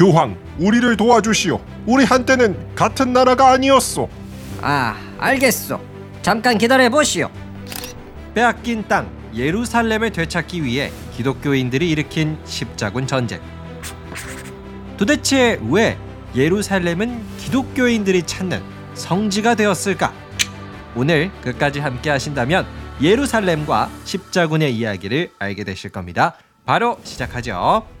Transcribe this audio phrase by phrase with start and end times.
[0.00, 1.60] 교황, 우리를 도와주시오.
[1.84, 4.08] 우리 한때는 같은 나라가 아니었소.
[4.62, 5.78] 아, 알겠소.
[6.22, 7.28] 잠깐 기다려 보시오.
[8.32, 13.42] 빼앗긴 땅 예루살렘을 되찾기 위해 기독교인들이 일으킨 십자군 전쟁.
[14.96, 15.98] 도대체 왜
[16.34, 18.62] 예루살렘은 기독교인들이 찾는
[18.94, 20.14] 성지가 되었을까?
[20.96, 22.66] 오늘 끝까지 함께 하신다면
[23.02, 26.36] 예루살렘과 십자군의 이야기를 알게 되실 겁니다.
[26.64, 27.99] 바로 시작하죠.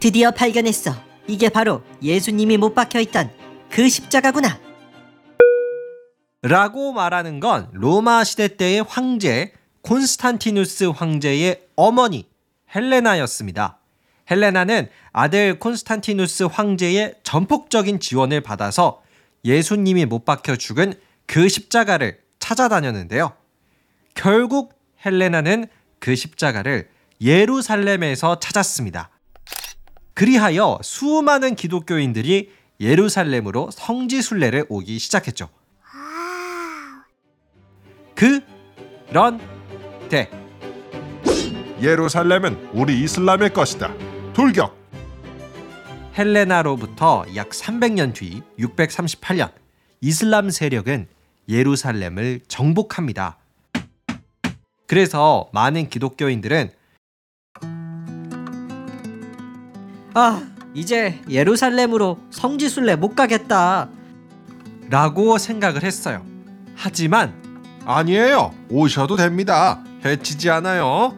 [0.00, 0.94] 드디어 발견했어.
[1.26, 3.30] 이게 바로 예수님이 못 박혀 있던
[3.68, 4.60] 그 십자가구나.
[6.42, 9.52] 라고 말하는 건 로마 시대 때의 황제
[9.82, 12.28] 콘스탄티누스 황제의 어머니
[12.74, 13.80] 헬레나였습니다.
[14.30, 19.02] 헬레나는 아들 콘스탄티누스 황제의 전폭적인 지원을 받아서
[19.44, 20.94] 예수님이 못 박혀 죽은
[21.26, 23.32] 그 십자가를 찾아다녔는데요.
[24.14, 24.74] 결국
[25.04, 25.66] 헬레나는
[25.98, 26.88] 그 십자가를
[27.20, 29.10] 예루살렘에서 찾았습니다.
[30.18, 35.48] 그리하여 수많은 기독교인들이 예루살렘으로 성지순례를 오기 시작했죠.
[39.06, 40.28] 그런데
[41.80, 43.94] 예루살렘은 우리 이슬람의 것이다.
[44.32, 44.76] 돌격!
[46.18, 49.52] 헬레나로부터 약 300년 뒤 638년
[50.00, 51.06] 이슬람 세력은
[51.48, 53.38] 예루살렘을 정복합니다.
[54.88, 56.72] 그래서 많은 기독교인들은
[60.20, 60.42] 아,
[60.74, 63.88] 이제 예루살렘으로 성지순례 못 가겠다.
[64.90, 66.26] 라고 생각을 했어요.
[66.74, 67.40] 하지만
[67.84, 68.52] 아니에요.
[68.68, 69.80] 오셔도 됩니다.
[70.04, 71.16] 해치지 않아요.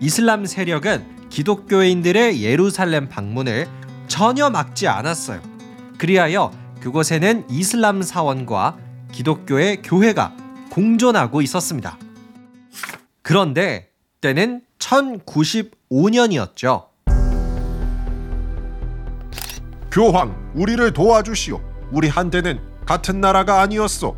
[0.00, 3.68] 이슬람 세력은 기독교인들의 예루살렘 방문을
[4.08, 5.42] 전혀 막지 않았어요.
[5.98, 6.50] 그리하여
[6.80, 8.78] 그곳에는 이슬람 사원과
[9.12, 10.34] 기독교의 교회가
[10.70, 11.98] 공존하고 있었습니다.
[13.20, 13.90] 그런데
[14.22, 16.93] 때는 1095년이었죠.
[19.94, 21.60] 교황, 우리를 도와주시오.
[21.92, 24.16] 우리 한때는 같은 나라가 아니었소.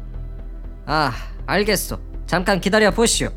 [0.87, 1.13] 아,
[1.45, 1.99] 알겠소.
[2.27, 3.29] 잠깐 기다려 보시오.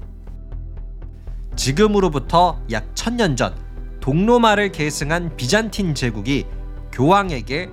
[1.58, 3.54] 지금으로부터 약 천년 전
[4.00, 6.46] 동로마를 계승한 비잔틴 제국이
[6.94, 7.70] 교황에게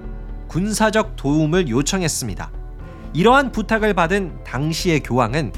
[0.49, 2.51] 군사적 도움을 요청했습니다.
[3.15, 5.53] 이러한 부탁을 받은 당시의 교황은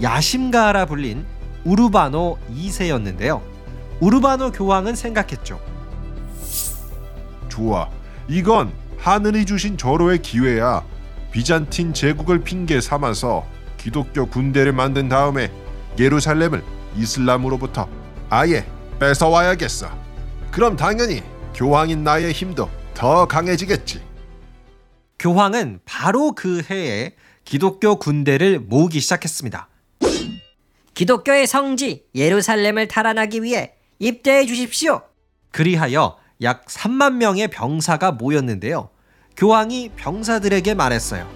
[0.00, 1.26] 야심가라 불린
[1.64, 3.42] 우르바노 2세였는데요.
[3.98, 5.58] 우르바노 교황은 생각했죠.
[7.48, 7.90] 좋아.
[8.28, 10.84] 이건 하늘이 주신 절호의 기회야.
[11.30, 13.44] 비잔틴 제국을 핑계 삼아서
[13.76, 15.52] 기독교 군대를 만든 다음에
[15.98, 16.62] 예루살렘을
[16.96, 17.88] 이슬람으로부터
[18.30, 18.66] 아예
[18.98, 19.90] 뺏어와야겠어.
[20.50, 21.22] 그럼 당연히
[21.54, 24.00] 교황인 나의 힘도 더 강해지겠지.
[25.18, 27.14] 교황은 바로 그 해에
[27.44, 29.68] 기독교 군대를 모으기 시작했습니다.
[30.94, 35.02] 기독교의 성지 예루살렘을 탈환하기 위해 입대해 주십시오.
[35.50, 38.90] 그리하여 약 3만 명의 병사가 모였는데요.
[39.36, 41.28] 교황이 병사들에게 말했어요.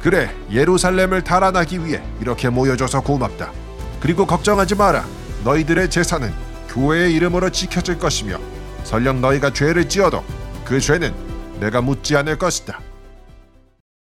[0.00, 3.52] 그래, 예루살렘을 탈환하기 위해 이렇게 모여줘서 고맙다.
[3.98, 5.04] 그리고 걱정하지 마라.
[5.42, 6.32] 너희들의 재산은
[6.68, 8.38] 교회의 이름으로 지켜질 것이며
[8.84, 10.22] 설령 너희가 죄를 지어도
[10.64, 11.12] 그 죄는
[11.58, 12.80] 내가 묻지 않을 것이다.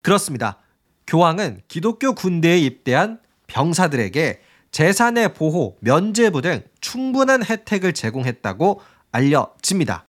[0.02, 0.58] 그렇습니다.
[1.06, 4.40] 교황은 기독교 군대에 입대한 병사들에게
[4.72, 8.80] 재산의 보호, 면죄부 등 충분한 혜택을 제공했다고
[9.14, 10.06] 알려집니다.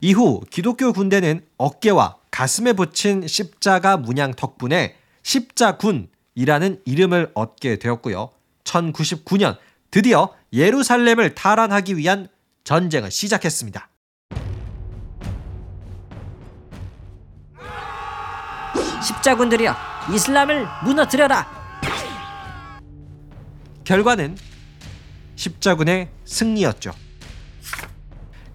[0.00, 8.30] 이후 기독교 군대는 어깨와 가슴에 붙인 십자가 문양 덕분에 십자군이라는 이름을 얻게 되었고요.
[8.64, 9.56] 1099년
[9.90, 12.28] 드디어 예루살렘을 탈환하기 위한
[12.64, 13.88] 전쟁을 시작했습니다.
[19.06, 19.74] 십자군들이여,
[20.12, 21.46] 이슬람을 무너뜨려라.
[23.84, 24.36] 결과는
[25.36, 27.07] 십자군의 승리였죠.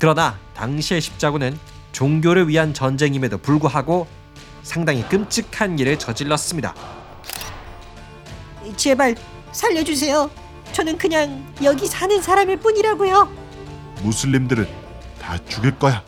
[0.03, 1.57] 그러나 당시의 십자군은
[1.93, 4.05] 종교를 위한 전쟁임에도 불구하고
[4.61, 6.75] 상당히 끔찍한 일을 저질렀습니다.
[8.75, 9.15] 제발
[9.53, 10.29] 살려주세요.
[10.73, 13.31] 저는 그냥 여기 사는 사람일 뿐이라고요.
[14.01, 14.67] 무슬림들은
[15.21, 16.03] 다 죽일 거야.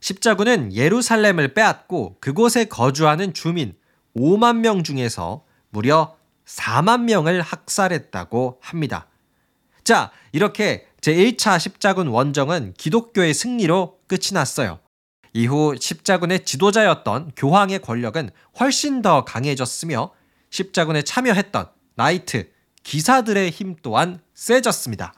[0.00, 3.76] 십자군은 예루살렘을 빼앗고 그곳에 거주하는 주민
[4.16, 9.06] 5만 명 중에서 무려 4만 명을 학살했다고 합니다.
[9.84, 14.78] 자, 이렇게 제1차 십자군 원정은 기독교의 승리로 끝이 났어요.
[15.34, 20.12] 이후 십자군의 지도자였던 교황의 권력은 훨씬 더 강해졌으며
[20.50, 22.50] 십자군에 참여했던 나이트,
[22.84, 25.12] 기사들의 힘 또한 세졌습니다.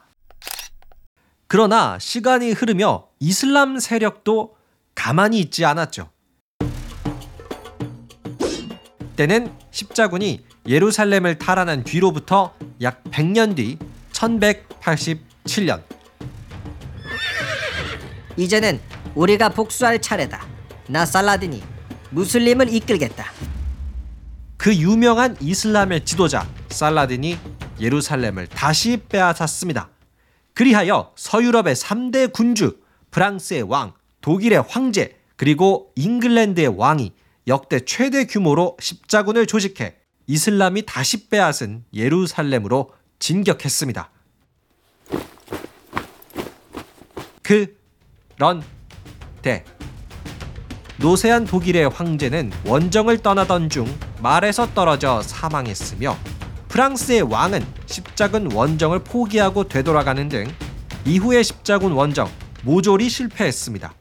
[1.49, 4.57] 그러나 시간이 흐르며 이슬람 세력도
[4.95, 6.11] 가만히 있지 않았죠.
[9.17, 13.79] 때는 십자군이 예루살렘을 탈환한 뒤로부터 약 100년 뒤
[15.45, 15.83] 1187년
[18.37, 18.81] 이제는
[19.15, 20.45] 우리가 복수할 차례다.
[20.89, 21.63] 나 살라딘이
[22.11, 23.27] 무슬림을 이끌겠다.
[24.57, 27.39] 그 유명한 이슬람의 지도자 살라딘이
[27.81, 29.91] 예루살렘을 다시 빼앗았습니다.
[30.55, 32.79] 그리하여 서유럽의 3대 군주,
[33.11, 37.13] 프랑스의 왕, 독일의 황제, 그리고 잉글랜드의 왕이
[37.47, 44.11] 역대 최대 규모로 십자군을 조직해 이슬람이 다시 빼앗은 예루살렘으로 진격했습니다.
[48.37, 49.65] 그런데
[50.99, 53.87] 노세한 독일의 황제는 원정을 떠나던 중
[54.23, 56.17] 말에서 떨어져 사망했으며
[56.69, 60.47] 프랑스의 왕은 십자군 원정을 포기하고 되돌아가는 등
[61.05, 62.29] 이후의 십자군 원정
[62.65, 63.95] 모조리 실패했습니다.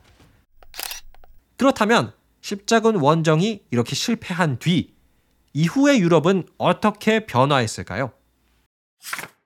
[1.58, 4.94] 그렇다면 십자군 원정이 이렇게 실패한 뒤
[5.54, 8.12] 이후의 유럽은 어떻게 변화했을까요?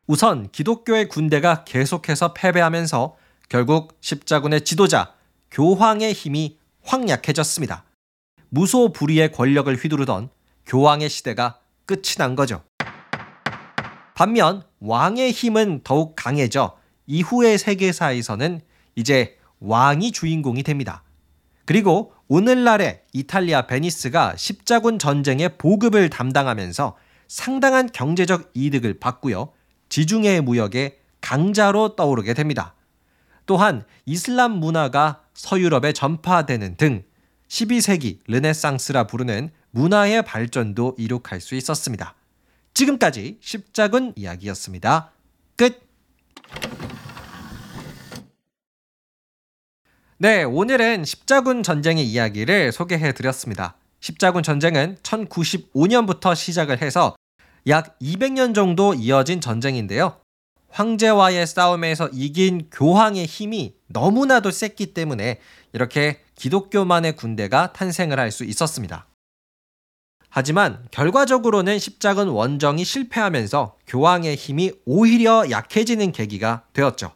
[0.07, 3.17] 우선 기독교의 군대가 계속해서 패배하면서
[3.49, 5.13] 결국 십자군의 지도자
[5.51, 7.85] 교황의 힘이 확 약해졌습니다.
[8.49, 10.29] 무소불위의 권력을 휘두르던
[10.65, 12.63] 교황의 시대가 끝이 난 거죠.
[14.15, 18.61] 반면 왕의 힘은 더욱 강해져 이후의 세계사에서는
[18.95, 21.03] 이제 왕이 주인공이 됩니다.
[21.65, 26.97] 그리고 오늘날의 이탈리아 베니스가 십자군 전쟁의 보급을 담당하면서
[27.29, 29.53] 상당한 경제적 이득을 받고요.
[29.87, 32.73] 지중해 무역의 강자로 떠오르게 됩니다.
[33.47, 37.03] 또한 이슬람 문화가 서유럽에 전파되는 등
[37.47, 42.13] 12세기 르네상스라 부르는 문화의 발전도 이룩할 수 있었습니다.
[42.73, 45.11] 지금까지 십자군 이야기였습니다.
[45.55, 45.81] 끝!
[50.19, 53.77] 네, 오늘은 십자군 전쟁의 이야기를 소개해 드렸습니다.
[53.99, 57.15] 십자군 전쟁은 1095년부터 시작을 해서
[57.67, 60.19] 약 200년 정도 이어진 전쟁인데요.
[60.69, 65.39] 황제와의 싸움에서 이긴 교황의 힘이 너무나도 셌기 때문에
[65.73, 69.07] 이렇게 기독교만의 군대가 탄생을 할 수 있었습니다.
[70.29, 77.13] 하지만 결과적으로는 십자군 원정이 실패하면서 교황의 힘이 오히려 약해지는 계기가 되었죠.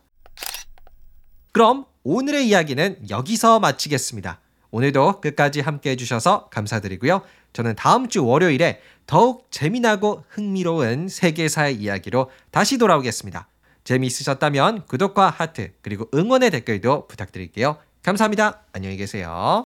[1.52, 4.40] 그럼 오늘의 이야기는 여기서 마치겠습니다.
[4.72, 7.22] 오늘도 끝까지 함께 해주셔서 감사드리고요.
[7.54, 13.48] 저는 다음 주 월요일에 더욱 재미나고 흥미로운 세계사의 이야기로 다시 돌아오겠습니다.
[13.84, 17.78] 재미있으셨다면 구독과 하트 그리고 응원의 댓글도 부탁드릴게요.
[18.04, 18.64] 감사합니다.
[18.74, 19.64] 안녕히 계세요.